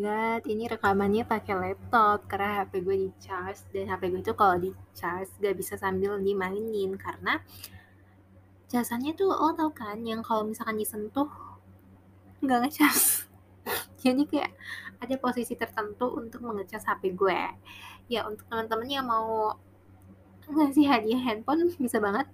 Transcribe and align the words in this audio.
god, 0.00 0.42
ini 0.50 0.66
rekamannya 0.66 1.22
pakai 1.26 1.54
laptop 1.54 2.26
karena 2.26 2.62
HP 2.62 2.72
gue 2.82 2.96
di 3.06 3.10
charge 3.22 3.62
dan 3.70 3.86
HP 3.90 4.10
gue 4.10 4.20
itu 4.22 4.34
kalau 4.34 4.56
di 4.58 4.70
charge 4.92 5.30
gak 5.38 5.54
bisa 5.54 5.78
sambil 5.78 6.18
dimainin 6.18 6.98
karena 6.98 7.38
jasanya 8.66 9.14
tuh 9.14 9.30
lo 9.30 9.54
tau 9.54 9.70
kan 9.70 10.02
yang 10.02 10.18
kalau 10.24 10.42
misalkan 10.42 10.74
disentuh 10.74 11.30
nggak 12.42 12.66
ngecas. 12.66 13.30
Jadi 14.04 14.26
kayak 14.28 14.52
ada 15.00 15.14
posisi 15.16 15.54
tertentu 15.56 16.12
untuk 16.12 16.44
mengecas 16.44 16.84
HP 16.84 17.14
gue. 17.16 17.40
Ya 18.10 18.26
untuk 18.28 18.44
teman-teman 18.50 18.88
yang 18.90 19.06
mau 19.08 19.56
ngasih 20.50 20.90
hadiah 20.90 21.22
handphone 21.22 21.70
bisa 21.78 22.02
banget. 22.02 22.28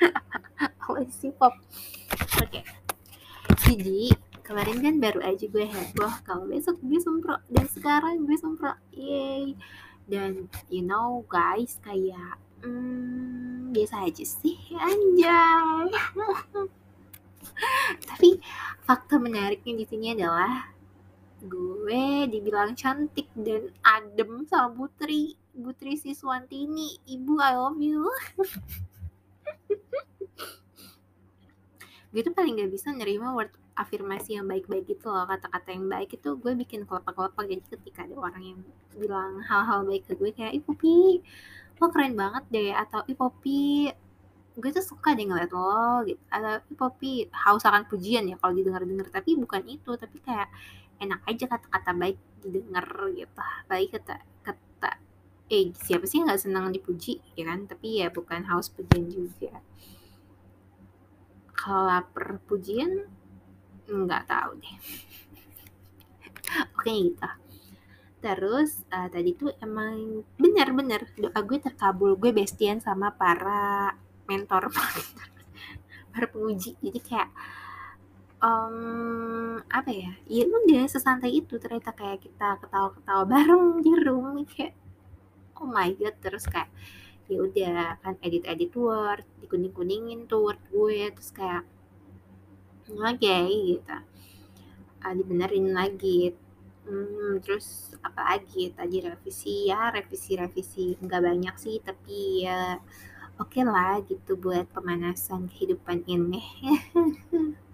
sih 1.10 1.32
pop. 1.34 1.54
Oke. 2.38 2.60
Okay. 2.60 2.64
Jadi 3.66 4.14
kemarin 4.50 4.82
kan 4.82 4.98
baru 4.98 5.22
aja 5.22 5.46
gue 5.46 5.62
heboh 5.62 6.14
kalau 6.26 6.50
besok 6.50 6.82
gue 6.82 6.98
sempro 6.98 7.38
dan 7.46 7.70
sekarang 7.70 8.26
gue 8.26 8.34
sempro 8.34 8.74
yay. 8.90 9.54
Dan 10.10 10.50
you 10.66 10.82
know 10.82 11.22
guys 11.30 11.78
kayak 11.86 12.34
hmm, 12.66 13.70
biasa 13.70 14.10
aja 14.10 14.26
sih 14.26 14.58
anjay. 14.74 15.86
Tapi 18.10 18.42
fakta 18.82 19.22
menariknya 19.22 19.78
di 19.78 19.86
sini 19.86 20.18
adalah 20.18 20.74
gue 21.38 22.26
dibilang 22.26 22.74
cantik 22.74 23.30
dan 23.38 23.70
adem 23.86 24.50
sama 24.50 24.74
Putri 24.74 25.38
Putri 25.54 25.94
Siswantini. 25.94 26.98
Ibu 27.06 27.34
I 27.38 27.54
love 27.54 27.78
you. 27.78 28.02
Gue 32.10 32.26
tuh 32.26 32.34
paling 32.34 32.58
gak 32.58 32.74
bisa 32.74 32.90
nerima 32.90 33.30
word 33.38 33.54
afirmasi 33.78 34.36
yang 34.36 34.46
baik-baik 34.50 34.86
gitu 34.90 35.08
loh 35.08 35.24
kata-kata 35.24 35.72
yang 35.72 35.86
baik 35.88 36.16
itu 36.16 36.36
gue 36.36 36.52
bikin 36.58 36.84
kelopak-kelopak 36.84 37.44
jadi 37.46 37.62
ketika 37.64 38.04
ada 38.04 38.14
orang 38.18 38.42
yang 38.42 38.58
bilang 38.98 39.40
hal-hal 39.46 39.86
baik 39.86 40.04
ke 40.04 40.14
gue 40.18 40.30
kayak 40.34 40.52
ih 40.58 40.62
Popi 40.62 41.22
lo 41.80 41.88
keren 41.88 42.12
banget 42.12 42.44
deh 42.52 42.70
atau 42.76 43.00
ih 43.08 43.16
Popi 43.16 43.88
gue 44.60 44.70
tuh 44.76 44.84
suka 44.84 45.16
deh 45.16 45.24
ngeliat 45.24 45.50
lo 45.50 46.04
gitu. 46.04 46.20
Atau 46.28 46.60
ih 46.68 46.76
Popi 46.76 47.10
haus 47.32 47.64
akan 47.64 47.88
pujian 47.88 48.28
ya 48.28 48.36
kalau 48.36 48.52
didengar-dengar. 48.52 49.08
Tapi 49.08 49.38
bukan 49.40 49.62
itu 49.66 49.90
tapi 49.96 50.20
kayak 50.20 50.48
enak 51.00 51.20
aja 51.24 51.44
kata-kata 51.48 51.90
baik 51.96 52.18
didengar 52.44 52.86
gitu. 53.16 53.40
Baik 53.66 53.88
kata 53.96 54.20
kata 54.44 54.90
eh 55.50 55.72
siapa 55.74 56.04
sih 56.04 56.20
nggak 56.22 56.40
senang 56.40 56.68
dipuji 56.74 57.18
ya 57.38 57.48
kan? 57.48 57.64
Tapi 57.64 58.04
ya 58.04 58.12
bukan 58.12 58.44
haus 58.50 58.68
pujian 58.68 59.08
juga. 59.08 59.56
Kalau 61.56 61.88
lapar 61.88 62.40
pujian 62.48 63.08
nggak 63.90 64.24
tahu 64.30 64.50
deh. 64.62 64.76
Oke 66.74 66.90
gitu. 66.90 67.30
Terus 68.20 68.84
uh, 68.92 69.08
tadi 69.08 69.32
tuh 69.32 69.48
emang 69.64 70.26
benar-benar 70.36 71.08
doa 71.16 71.40
gue 71.40 71.58
terkabul. 71.58 72.20
Gue 72.20 72.36
bestian 72.36 72.78
sama 72.82 73.16
para 73.16 73.96
mentor 74.28 74.68
para 76.12 76.26
penguji. 76.28 76.76
Jadi 76.84 77.00
kayak 77.00 77.30
um, 78.44 79.56
apa 79.72 79.90
ya? 79.90 80.12
Ya 80.28 80.44
udah 80.44 80.84
sesantai 80.84 81.40
itu. 81.40 81.56
Ternyata 81.56 81.96
kayak 81.96 82.20
kita 82.28 82.60
ketawa-ketawa 82.60 83.24
bareng 83.24 83.80
di 83.80 83.92
room 84.04 84.44
kayak 84.44 84.76
oh 85.56 85.68
my 85.68 85.88
god. 85.96 86.14
Terus 86.20 86.44
kayak 86.44 86.68
ya 87.30 87.38
udah 87.40 88.02
kan 88.02 88.18
edit 88.26 88.42
edit 88.44 88.74
word 88.74 89.22
dikuning 89.40 89.72
kuningin 89.72 90.20
tuh 90.28 90.52
word 90.52 90.60
gue. 90.68 91.08
Terus 91.16 91.32
kayak 91.32 91.64
okay, 92.98 93.46
gitu. 93.76 93.96
Uh, 95.00 95.12
dibenerin 95.14 95.70
lagi. 95.70 96.34
Hmm, 96.88 97.38
terus 97.44 97.94
apa 98.02 98.34
lagi? 98.34 98.72
Tadi 98.74 98.96
revisi 99.04 99.70
ya 99.70 99.94
revisi 99.94 100.34
revisi. 100.34 100.86
Nggak 100.98 101.22
banyak 101.22 101.54
sih 101.60 101.76
tapi 101.84 102.44
ya 102.48 102.80
oke 103.40 103.56
okay 103.56 103.64
lah 103.64 104.02
gitu 104.04 104.36
buat 104.36 104.66
pemanasan 104.74 105.46
kehidupan 105.48 106.04
ini. 106.08 106.42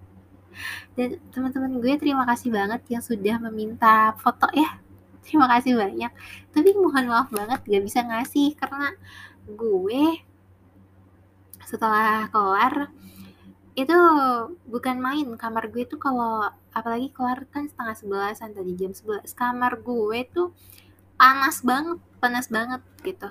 Dan 0.96 1.20
teman-teman 1.32 1.82
gue 1.82 1.94
terima 2.00 2.24
kasih 2.24 2.48
banget 2.48 2.80
yang 2.88 3.02
sudah 3.04 3.36
meminta 3.48 4.16
foto 4.20 4.48
ya. 4.56 4.80
Terima 5.26 5.50
kasih 5.50 5.74
banyak. 5.74 6.12
Tapi 6.54 6.70
mohon 6.78 7.10
maaf 7.10 7.28
banget 7.34 7.60
gak 7.66 7.82
bisa 7.82 8.00
ngasih 8.06 8.54
karena 8.56 8.94
gue 9.46 10.22
setelah 11.66 12.30
keluar 12.30 12.94
itu 13.76 13.98
bukan 14.64 14.96
main. 14.96 15.28
Kamar 15.36 15.68
gue 15.68 15.84
tuh 15.84 16.00
kalau 16.00 16.48
apalagi 16.72 17.12
keluar 17.12 17.44
kan 17.52 17.68
setengah 17.68 17.92
sebelasan 17.92 18.56
tadi 18.56 18.72
jam 18.72 18.96
sebelas. 18.96 19.36
Kamar 19.36 19.84
gue 19.84 20.18
tuh 20.32 20.56
panas 21.20 21.60
banget 21.60 22.00
panas 22.16 22.48
banget 22.48 22.80
gitu. 23.04 23.28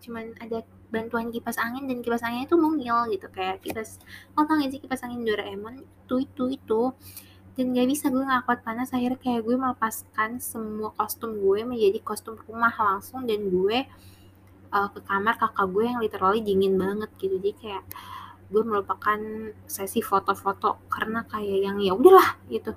Cuman 0.00 0.32
ada 0.40 0.64
bantuan 0.88 1.28
kipas 1.28 1.60
angin 1.60 1.88
dan 1.88 2.00
kipas 2.00 2.24
anginnya 2.24 2.48
itu 2.48 2.56
mungil 2.56 3.04
gitu. 3.12 3.28
Kayak 3.28 3.60
kipas 3.60 4.00
oh 4.32 4.48
tau 4.48 4.56
sih 4.64 4.80
kipas 4.80 5.04
angin 5.04 5.28
Doraemon? 5.28 5.84
Itu 6.08 6.24
itu 6.24 6.44
itu. 6.56 6.82
Dan 7.52 7.76
gak 7.76 7.84
bisa 7.84 8.08
gue 8.08 8.24
gak 8.24 8.48
kuat 8.48 8.64
panas. 8.64 8.96
Akhirnya 8.96 9.20
kayak 9.20 9.44
gue 9.44 9.56
melepaskan 9.60 10.40
semua 10.40 10.88
kostum 10.96 11.36
gue 11.36 11.68
menjadi 11.68 12.00
kostum 12.00 12.40
rumah 12.48 12.72
langsung. 12.72 13.28
Dan 13.28 13.52
gue 13.52 13.84
uh, 14.72 14.88
ke 14.88 15.00
kamar 15.04 15.36
kakak 15.36 15.68
gue 15.68 15.84
yang 15.84 16.00
literally 16.00 16.40
dingin 16.40 16.80
banget 16.80 17.12
gitu. 17.20 17.36
Jadi 17.36 17.52
kayak 17.60 17.84
gue 18.52 18.62
melupakan 18.62 19.18
sesi 19.64 20.04
foto-foto 20.04 20.84
karena 20.92 21.24
kayak 21.24 21.58
yang 21.72 21.76
ya 21.80 21.96
udahlah 21.96 22.36
gitu. 22.52 22.76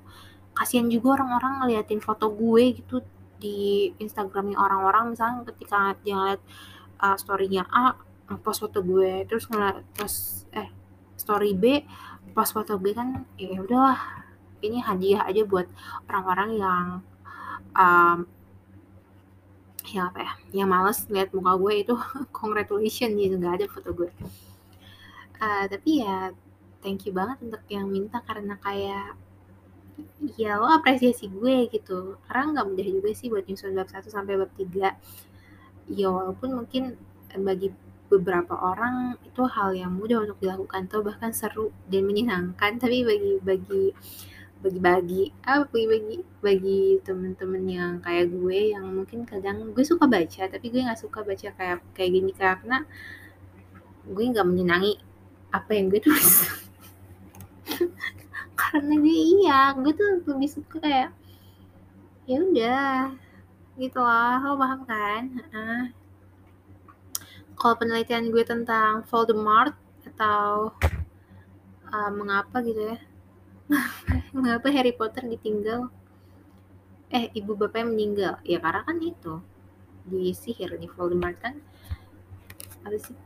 Kasihan 0.56 0.88
juga 0.88 1.20
orang-orang 1.20 1.52
ngeliatin 1.60 2.00
foto 2.00 2.32
gue 2.32 2.80
gitu 2.80 3.04
di 3.36 3.92
Instagramnya 4.00 4.56
orang-orang 4.56 5.12
misalnya 5.12 5.44
ketika 5.52 5.92
dia 6.00 6.16
ngeliat 6.16 6.40
uh, 7.04 7.16
storynya 7.20 7.68
A 7.68 7.92
post 8.40 8.64
foto 8.64 8.80
gue 8.82 9.28
terus 9.28 9.46
ngeliat 9.46 9.84
post 9.94 10.48
eh 10.56 10.72
story 11.20 11.52
B 11.52 11.84
post 12.32 12.56
foto 12.56 12.80
B 12.80 12.96
kan 12.96 13.28
ya 13.36 13.60
udahlah 13.60 14.24
ini 14.64 14.80
hadiah 14.80 15.28
aja 15.28 15.44
buat 15.44 15.68
orang-orang 16.08 16.50
yang 16.58 16.84
um, 17.76 18.18
yang 19.86 20.10
apa 20.10 20.18
ya 20.24 20.32
yang 20.64 20.68
males 20.72 21.06
lihat 21.06 21.30
muka 21.30 21.54
gue 21.54 21.72
itu. 21.86 21.94
Congratulations 22.38 23.14
gitu 23.14 23.36
nggak 23.38 23.62
ada 23.62 23.66
foto 23.70 23.94
gue 23.94 24.10
uh, 25.40 25.64
tapi 25.68 26.02
ya 26.04 26.32
thank 26.82 27.02
you 27.06 27.12
banget 27.12 27.38
untuk 27.42 27.62
yang 27.66 27.86
minta 27.90 28.22
karena 28.22 28.54
kayak 28.62 29.18
ya 30.36 30.60
lo 30.60 30.68
apresiasi 30.70 31.26
gue 31.32 31.68
gitu. 31.72 32.20
Karena 32.28 32.60
nggak 32.60 32.66
mudah 32.70 32.86
juga 32.86 33.10
sih 33.16 33.28
buat 33.32 33.44
nyusun 33.48 33.74
bab 33.74 33.88
1 33.88 34.06
sampai 34.06 34.34
bab 34.38 34.52
3 34.54 34.94
ya 35.86 36.08
walaupun 36.10 36.50
mungkin 36.62 36.98
bagi 37.36 37.70
beberapa 38.06 38.54
orang 38.54 39.18
itu 39.26 39.42
hal 39.50 39.74
yang 39.74 39.92
mudah 39.98 40.22
untuk 40.22 40.38
dilakukan 40.38 40.86
atau 40.86 41.02
bahkan 41.02 41.32
seru 41.34 41.72
dan 41.90 42.06
menyenangkan. 42.06 42.76
Tapi 42.82 43.02
bagi 43.02 43.32
bagi 43.42 43.84
bagi 44.56 44.80
bagi 44.80 45.22
apa 45.44 45.68
bagi 45.68 45.86
bagi 45.86 46.16
bagi 46.40 46.80
temen-temen 47.04 47.64
yang 47.68 47.92
kayak 48.00 48.32
gue 48.32 48.72
yang 48.72 48.88
mungkin 48.88 49.28
kadang 49.28 49.68
gue 49.76 49.84
suka 49.84 50.08
baca 50.08 50.48
tapi 50.48 50.72
gue 50.72 50.80
nggak 50.80 50.96
suka 50.96 51.20
baca 51.22 51.48
kayak 51.52 51.78
kayak 51.92 52.10
gini 52.10 52.32
karena 52.32 52.82
gue 54.08 54.24
nggak 54.32 54.46
menyenangi 54.48 54.96
apa 55.52 55.70
yang 55.74 55.92
gue 55.92 56.00
tulis? 56.02 56.48
Karena 58.60 58.94
gue 58.98 59.18
iya 59.38 59.74
gue 59.76 59.92
tuh 59.94 60.26
lebih 60.26 60.50
suka 60.50 60.76
kayak 60.82 61.10
ya 62.26 62.42
udah 62.42 63.14
gitu 63.78 64.00
lah 64.00 64.42
lo 64.42 64.58
paham 64.58 64.80
kan? 64.88 65.22
Uh. 65.52 65.86
kalau 67.56 67.72
penelitian 67.80 68.28
gue 68.28 68.44
tentang 68.44 69.06
Voldemort 69.08 69.72
atau 70.04 70.72
uh, 71.88 72.10
mengapa 72.12 72.60
gitu 72.60 72.94
ya? 72.94 72.98
Mengapa 74.36 74.70
Harry 74.70 74.94
Potter 74.94 75.26
ditinggal? 75.26 75.90
Eh 77.10 77.30
ibu 77.34 77.58
bapaknya 77.58 77.86
meninggal. 77.90 78.34
Ya 78.46 78.62
karena 78.62 78.82
kan 78.86 78.98
itu. 79.02 79.42
Di 80.06 80.30
sihir 80.30 80.78
di 80.78 80.86
Voldemort 80.86 81.34
kan. 81.42 81.58
Apa 82.86 82.96
sih 82.98 83.16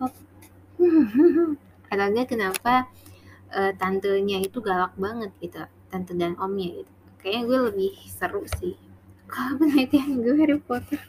atau 1.91 2.23
kenapa 2.23 2.87
uh, 3.51 3.73
tantenya 3.75 4.39
itu 4.39 4.63
galak 4.63 4.95
banget 4.95 5.35
gitu 5.43 5.67
tante 5.91 6.15
dan 6.15 6.39
omnya 6.39 6.83
gitu. 6.83 6.93
Kayaknya 7.21 7.43
gue 7.45 7.59
lebih 7.75 7.93
seru 8.07 8.47
sih. 8.63 8.79
Kalau 9.27 9.59
penelitian 9.59 10.23
gue 10.23 10.35
Harry 10.39 10.59
Potter. 10.63 11.03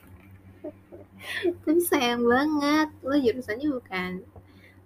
Tapi 1.61 1.81
sayang 1.85 2.25
banget 2.25 2.89
lo 3.05 3.13
jurusannya 3.13 3.69
bukan 3.69 4.25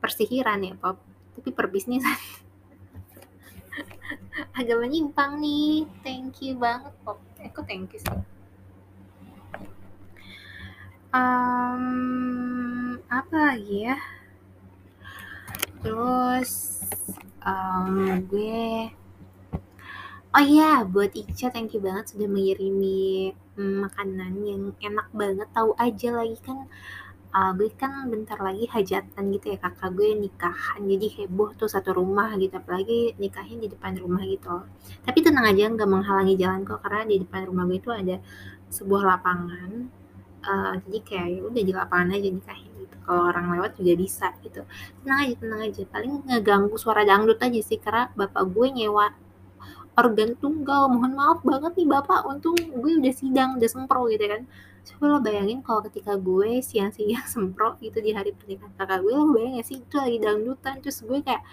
persihiran 0.03 0.67
ya 0.67 0.75
pop. 0.75 0.99
Tapi 1.39 1.49
perbisnisan. 1.55 2.19
Agak 4.59 4.77
menyimpang 4.83 5.39
nih. 5.39 5.87
Thank 6.03 6.43
you 6.43 6.59
banget 6.59 6.91
pop. 7.07 7.23
Eh 7.39 7.49
kok 7.49 7.63
thank 7.65 7.95
you 7.95 8.03
sih? 8.03 8.19
Um, 11.15 12.99
apa 13.07 13.55
lagi 13.55 13.87
ya 13.87 13.95
terus 15.85 16.81
um, 17.45 18.17
gue 18.25 18.89
Oh 20.35 20.43
iya, 20.43 20.83
buat 20.83 21.15
Ica 21.15 21.47
thank 21.47 21.71
you 21.71 21.79
banget 21.79 22.11
sudah 22.11 22.27
mengirimi 22.27 23.31
mm, 23.55 23.87
makanan 23.87 24.35
yang 24.43 24.75
enak 24.83 25.07
banget. 25.15 25.47
Tahu 25.55 25.71
aja 25.79 26.11
lagi 26.11 26.35
kan 26.43 26.67
uh, 27.35 27.51
gue 27.57 27.69
kan 27.75 28.07
bentar 28.07 28.39
lagi 28.39 28.65
hajatan 28.71 29.23
gitu 29.35 29.45
ya 29.53 29.57
kakak 29.59 29.91
gue 29.91 30.15
nikahan 30.15 30.81
jadi 30.87 31.07
heboh 31.19 31.51
tuh 31.59 31.67
satu 31.67 31.91
rumah 31.99 32.31
gitu 32.39 32.55
apalagi 32.55 33.15
nikahnya 33.19 33.67
di 33.67 33.67
depan 33.75 33.99
rumah 33.99 34.23
gitu 34.23 34.63
tapi 35.03 35.19
tenang 35.19 35.45
aja 35.51 35.67
nggak 35.67 35.89
menghalangi 35.89 36.35
jalan 36.39 36.63
kok 36.63 36.79
karena 36.83 37.03
di 37.11 37.17
depan 37.23 37.41
rumah 37.51 37.63
gue 37.67 37.77
itu 37.79 37.91
ada 37.91 38.15
sebuah 38.71 39.03
lapangan 39.03 39.71
uh, 40.47 40.73
jadi 40.87 40.99
kayak 41.03 41.27
ya 41.35 41.41
udah 41.43 41.63
di 41.63 41.73
lapangan 41.75 42.09
aja 42.15 42.27
gitu 42.31 42.51
kalau 43.05 43.29
orang 43.29 43.45
lewat 43.53 43.77
juga 43.77 43.93
bisa 43.95 44.27
gitu. 44.41 44.65
Tenang 45.01 45.19
aja 45.23 45.35
tenang 45.37 45.61
aja. 45.61 45.83
Paling 45.87 46.13
ngeganggu 46.25 46.75
suara 46.75 47.05
dangdut 47.05 47.39
aja 47.39 47.61
sih 47.61 47.77
karena 47.77 48.09
bapak 48.17 48.43
gue 48.49 48.67
nyewa 48.73 49.13
organ 49.95 50.33
tunggal. 50.35 50.89
Mohon 50.89 51.13
maaf 51.15 51.39
banget 51.45 51.71
nih 51.77 51.87
bapak. 51.87 52.19
Untung 52.25 52.57
gue 52.57 52.91
udah 52.99 53.13
sidang 53.13 53.49
udah 53.61 53.69
sempro 53.69 54.09
gitu 54.09 54.25
kan. 54.25 54.41
Coba 54.85 55.03
lo 55.07 55.17
bayangin 55.21 55.65
kalau 55.65 55.81
ketika 55.85 56.13
gue 56.17 56.61
siang-siang 56.61 57.25
sempro 57.33 57.77
gitu 57.79 58.01
di 58.01 58.11
hari 58.11 58.33
pernikahan 58.33 58.73
kakak 58.75 58.99
gue 59.05 59.13
lo 59.13 59.31
bayangin 59.31 59.63
sih? 59.63 59.77
Itu 59.85 60.01
lagi 60.01 60.17
dangdutan. 60.17 60.81
Terus 60.81 60.99
gue 61.05 61.21
kayak 61.21 61.45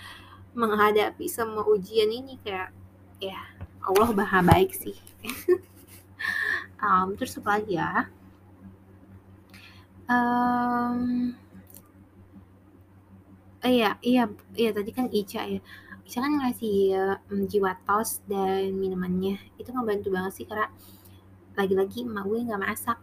menghadapi 0.52 1.28
semua 1.28 1.64
ujian 1.68 2.08
ini 2.12 2.36
kayak 2.40 2.72
ya 3.20 3.40
Allah 3.84 4.10
baha 4.10 4.40
baik 4.40 4.72
sih. 4.72 4.96
Um, 6.82 7.14
terus 7.14 7.38
apa 7.38 7.62
lagi 7.62 7.78
ya? 7.78 8.10
Um, 10.10 11.30
iya 13.62 13.90
iya 14.02 14.26
iya 14.58 14.70
tadi 14.74 14.90
kan 14.90 15.06
Ica 15.10 15.42
ya. 15.46 15.60
Ica 16.06 16.18
kan 16.18 16.32
ngasih 16.42 16.76
jiwa 17.50 17.72
tos 17.86 18.20
dan 18.26 18.74
minumannya. 18.74 19.38
Itu 19.58 19.70
ngebantu 19.70 20.08
banget 20.10 20.32
sih 20.42 20.46
karena 20.50 20.66
lagi-lagi 21.54 22.02
emak 22.02 22.24
gue 22.26 22.38
nggak 22.48 22.62
masak 22.62 22.98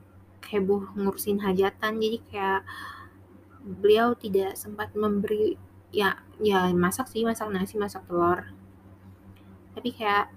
heboh 0.51 0.83
ngurusin 1.00 1.39
hajatan. 1.39 1.94
Jadi 2.03 2.17
kayak 2.27 2.61
beliau 3.63 4.15
tidak 4.15 4.56
sempat 4.56 4.91
memberi 4.95 5.56
ya 5.89 6.15
ya 6.39 6.69
masak 6.75 7.07
sih 7.11 7.23
masak 7.23 7.47
nasi 7.51 7.79
masak 7.79 8.03
telur. 8.07 8.44
Tapi 9.75 9.89
kayak 9.95 10.35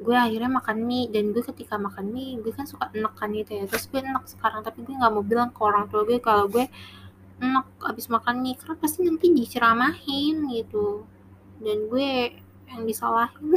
gue 0.00 0.16
akhirnya 0.16 0.48
makan 0.48 0.88
mie 0.88 1.12
dan 1.12 1.36
gue 1.36 1.44
ketika 1.44 1.76
makan 1.76 2.08
mie 2.08 2.40
gue 2.40 2.52
kan 2.56 2.64
suka 2.64 2.88
enak 2.96 3.12
kan 3.12 3.28
gitu 3.36 3.60
ya. 3.60 3.64
Terus 3.68 3.84
gue 3.92 4.00
enak 4.00 4.24
sekarang 4.24 4.64
tapi 4.64 4.80
gue 4.88 4.94
nggak 4.96 5.12
mau 5.12 5.20
bilang 5.20 5.52
ke 5.52 5.60
orang 5.60 5.84
tua 5.92 6.08
gue 6.08 6.16
kalau 6.16 6.48
gue 6.48 6.64
enak 7.40 7.66
abis 7.88 8.12
makan 8.12 8.44
mie 8.44 8.54
karena 8.60 8.76
pasti 8.76 9.00
nanti 9.02 9.32
diceramahin 9.32 10.52
gitu. 10.52 11.08
Dan 11.60 11.88
gue 11.88 12.36
yang 12.68 12.84
disalahin. 12.84 13.56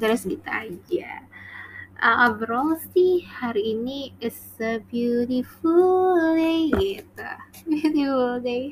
Terus 0.00 0.22
gitu 0.28 0.48
aja. 0.48 1.10
Uh, 1.94 2.28
overall 2.28 2.76
sih 2.92 3.24
hari 3.24 3.72
ini 3.72 4.12
is 4.20 4.36
a 4.60 4.82
beautiful 4.92 6.36
day 6.36 6.68
gitu. 6.76 7.30
Beautiful 7.70 8.44
day. 8.44 8.68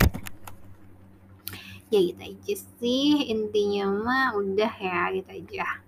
Ya 1.88 2.00
gitu 2.00 2.20
aja 2.20 2.54
sih. 2.80 3.32
Intinya 3.32 3.88
mah 3.88 4.26
udah 4.36 4.72
ya 4.76 5.12
gitu 5.16 5.30
aja. 5.32 5.80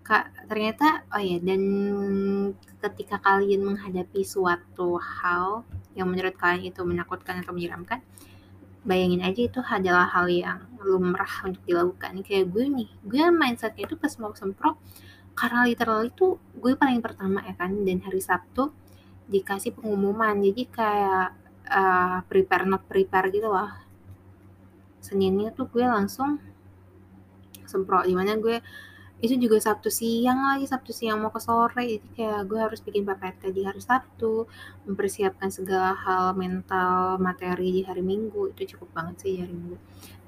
Kak 0.00 0.48
ternyata 0.48 1.04
oh 1.12 1.20
ya 1.20 1.36
dan 1.44 1.62
ketika 2.78 3.18
kalian 3.18 3.66
menghadapi 3.66 4.22
suatu 4.22 4.98
hal 4.98 5.66
yang 5.98 6.06
menurut 6.10 6.34
kalian 6.38 6.70
itu 6.70 6.80
menakutkan 6.86 7.42
atau 7.42 7.50
menyeramkan 7.50 7.98
bayangin 8.86 9.20
aja 9.26 9.40
itu 9.44 9.60
adalah 9.60 10.06
hal 10.08 10.30
yang 10.30 10.64
lumrah 10.80 11.44
untuk 11.44 11.60
dilakukan. 11.66 12.22
Kayak 12.22 12.54
gue 12.54 12.64
nih 12.70 12.90
gue 13.02 13.22
mindsetnya 13.34 13.84
itu 13.84 13.98
pas 13.98 14.14
mau 14.22 14.32
sempro 14.32 14.78
karena 15.34 15.66
literal 15.66 16.06
itu 16.06 16.38
gue 16.58 16.74
paling 16.74 16.98
pertama 16.98 17.42
ya 17.46 17.54
kan 17.54 17.70
dan 17.82 17.98
hari 18.02 18.22
Sabtu 18.22 18.70
dikasih 19.28 19.74
pengumuman. 19.74 20.38
Jadi 20.38 20.62
kayak 20.70 21.28
uh, 21.68 22.18
prepare 22.30 22.64
not 22.64 22.86
prepare 22.86 23.28
gitu 23.34 23.50
loh. 23.50 23.70
Seninnya 25.02 25.50
tuh 25.52 25.66
gue 25.68 25.84
langsung 25.84 26.38
semprot 27.68 28.08
di 28.08 28.16
mana 28.16 28.40
gue 28.40 28.64
itu 29.18 29.34
juga 29.34 29.58
Sabtu 29.58 29.90
siang 29.90 30.38
lagi 30.54 30.70
Sabtu 30.70 30.94
siang 30.94 31.18
mau 31.18 31.34
ke 31.34 31.42
sore. 31.42 31.82
Jadi 31.98 32.08
kayak 32.14 32.46
gue 32.46 32.58
harus 32.58 32.78
bikin 32.78 33.02
PPT 33.02 33.50
di 33.50 33.62
hari 33.66 33.82
Sabtu 33.82 34.46
mempersiapkan 34.86 35.50
segala 35.50 35.90
hal 35.98 36.38
mental 36.38 37.18
materi 37.18 37.74
di 37.74 37.82
hari 37.82 38.02
Minggu. 38.02 38.54
Itu 38.54 38.78
cukup 38.78 38.94
banget 38.94 39.26
sih 39.26 39.34
hari 39.42 39.50
Minggu. 39.50 39.78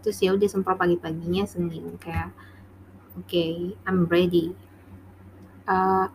Terus 0.03 0.19
ya 0.19 0.35
udah 0.35 0.49
semprot 0.51 0.75
pagi-paginya 0.75 1.47
Senin 1.47 1.95
kayak 2.03 2.35
oke 3.15 3.31
okay, 3.31 3.79
I'm 3.87 4.11
ready. 4.11 4.59
Uh, 5.71 6.11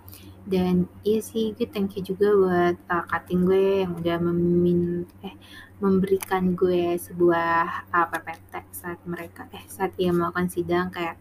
dan 0.45 0.85
iya 1.01 1.23
sih 1.25 1.57
gue 1.57 1.65
thank 1.65 1.97
you 1.97 2.03
juga 2.05 2.29
buat 2.35 2.75
uh, 2.91 3.03
cutting 3.09 3.49
gue 3.49 3.81
yang 3.81 3.97
udah 3.97 4.17
memin 4.19 5.07
eh 5.25 5.33
memberikan 5.81 6.53
gue 6.53 6.99
sebuah 7.01 7.89
uh, 7.89 8.07
PPT 8.13 8.53
saat 8.69 8.99
mereka 9.09 9.49
eh 9.55 9.65
saat 9.65 9.97
dia 9.97 10.13
melakukan 10.13 10.51
sidang 10.51 10.93
kayak 10.93 11.17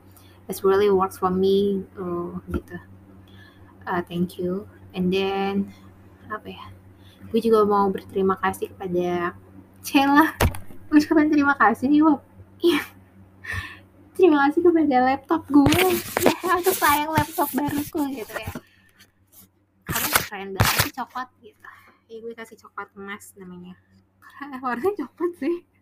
it 0.49 0.61
really 0.63 0.91
works 0.91 1.17
for 1.19 1.33
me 1.33 1.85
oh, 1.97 2.41
gitu. 2.53 2.77
Uh, 3.85 4.01
thank 4.05 4.37
you. 4.37 4.69
And 4.93 5.13
then 5.13 5.73
apa 6.29 6.53
ya? 6.53 6.65
Gue 7.29 7.41
juga 7.43 7.67
mau 7.67 7.89
berterima 7.91 8.39
kasih 8.39 8.71
kepada 8.73 9.35
Cela 9.85 10.33
ucapan 10.95 11.27
terima 11.27 11.59
kasih 11.59 11.91
nih 11.91 12.01
Wap 12.07 12.23
iya. 12.63 12.81
Terima 14.15 14.47
kasih 14.47 14.63
kepada 14.63 14.97
laptop 15.03 15.43
gue 15.51 15.83
ya 16.25 16.35
aku 16.55 16.71
sayang 16.71 17.11
laptop 17.11 17.51
baruku 17.51 18.01
gitu 18.15 18.35
ya. 18.39 18.53
Kamu 19.85 20.09
keren 20.31 20.49
banget 20.55 20.77
sih 20.87 20.93
coklat 20.95 21.29
gitu. 21.43 21.69
Ya 22.09 22.17
gue 22.23 22.33
kasih 22.33 22.57
coklat 22.63 22.89
emas 22.95 23.35
namanya. 23.35 23.75
Warnanya 24.65 25.05
coklat 25.05 25.33
sih 25.43 25.74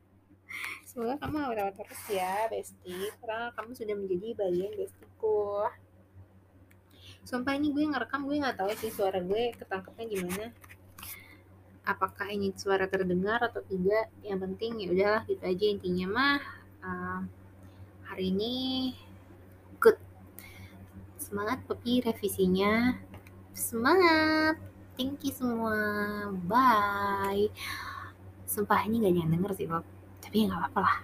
Semoga 0.93 1.17
kamu 1.25 1.41
awet-awet 1.41 1.73
terus 1.81 2.05
ya, 2.12 2.53
Besti. 2.53 3.09
Karena 3.17 3.49
kamu 3.56 3.73
sudah 3.73 3.97
menjadi 3.97 4.29
bagian 4.37 4.73
bestiku. 4.77 5.65
Sumpah 7.25 7.56
ini 7.56 7.73
gue 7.73 7.89
ngerekam, 7.89 8.29
gue 8.29 8.37
nggak 8.37 8.61
tahu 8.61 8.69
sih 8.77 8.93
suara 8.93 9.25
gue 9.25 9.56
ketangkepnya 9.56 10.05
gimana. 10.05 10.53
Apakah 11.89 12.29
ini 12.29 12.53
suara 12.53 12.85
terdengar 12.93 13.41
atau 13.41 13.65
tidak? 13.65 14.13
Yang 14.20 14.39
penting 14.44 14.72
ya 14.84 14.89
udahlah 14.93 15.22
gitu 15.32 15.44
aja 15.49 15.67
intinya 15.72 16.06
mah. 16.13 16.41
Uh, 16.84 17.20
hari 18.13 18.29
ini 18.29 18.53
good. 19.81 19.96
Semangat 21.17 21.65
Popi 21.65 22.05
revisinya. 22.05 23.01
Semangat. 23.56 24.61
Thank 25.01 25.25
you 25.25 25.32
semua. 25.32 25.72
Bye. 26.44 27.49
Sumpah 28.44 28.84
ini 28.84 29.01
gak 29.01 29.17
ada 29.41 29.56
sih, 29.56 29.65
Bob 29.65 30.02
tapi 30.22 30.34
ya 30.41 30.44
nggak 30.48 30.60
apa-apa 30.70 30.81
lah 30.81 30.96